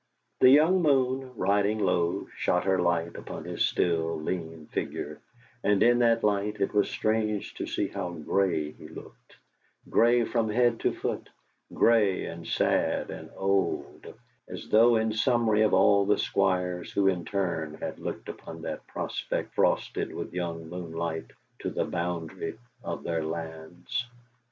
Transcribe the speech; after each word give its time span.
The 0.39 0.49
young 0.49 0.81
moon, 0.81 1.31
riding 1.37 1.77
low, 1.77 2.25
shot 2.35 2.63
her 2.63 2.79
light 2.79 3.15
upon 3.17 3.43
his 3.43 3.63
still, 3.63 4.19
lean 4.19 4.65
figure, 4.65 5.21
and 5.63 5.83
in 5.83 5.99
that 5.99 6.23
light 6.23 6.59
it 6.59 6.73
was 6.73 6.89
strange 6.89 7.53
to 7.53 7.67
see 7.67 7.85
how 7.87 8.13
grey 8.13 8.71
he 8.71 8.87
looked 8.87 9.35
grey 9.91 10.23
from 10.25 10.49
head 10.49 10.79
to 10.79 10.91
foot, 10.91 11.29
grey, 11.71 12.25
and 12.25 12.47
sad, 12.47 13.11
and 13.11 13.29
old, 13.37 14.11
as 14.49 14.69
though 14.69 14.95
in 14.95 15.13
summary 15.13 15.61
of 15.61 15.75
all 15.75 16.07
the 16.07 16.17
squires 16.17 16.91
who 16.91 17.07
in 17.07 17.23
turn 17.23 17.75
had 17.75 17.99
looked 17.99 18.27
upon 18.27 18.63
that 18.63 18.87
prospect 18.87 19.53
frosted 19.53 20.15
with 20.15 20.33
young 20.33 20.67
moonlight 20.67 21.29
to 21.59 21.69
the 21.69 21.85
boundary 21.85 22.57
of 22.83 23.03
their 23.03 23.23
lands. 23.23 24.07